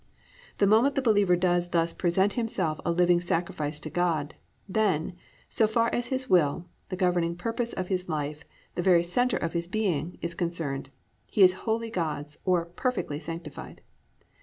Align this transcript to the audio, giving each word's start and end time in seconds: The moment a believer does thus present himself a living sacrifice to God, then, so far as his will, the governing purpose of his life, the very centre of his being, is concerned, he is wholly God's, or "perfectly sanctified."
The 0.57 0.65
moment 0.65 0.97
a 0.97 1.01
believer 1.03 1.35
does 1.35 1.67
thus 1.69 1.93
present 1.93 2.33
himself 2.33 2.79
a 2.83 2.91
living 2.91 3.21
sacrifice 3.21 3.79
to 3.81 3.91
God, 3.91 4.33
then, 4.67 5.15
so 5.47 5.67
far 5.67 5.89
as 5.93 6.07
his 6.07 6.27
will, 6.27 6.65
the 6.89 6.95
governing 6.95 7.35
purpose 7.35 7.71
of 7.73 7.89
his 7.89 8.09
life, 8.09 8.43
the 8.73 8.81
very 8.81 9.03
centre 9.03 9.37
of 9.37 9.53
his 9.53 9.67
being, 9.67 10.17
is 10.19 10.33
concerned, 10.33 10.89
he 11.27 11.43
is 11.43 11.53
wholly 11.69 11.91
God's, 11.91 12.39
or 12.45 12.65
"perfectly 12.65 13.19
sanctified." 13.19 13.81